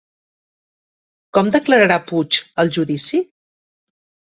Com 1.39 1.53
declararà 1.57 2.01
Puig 2.11 2.43
al 2.67 2.77
judici? 2.81 3.25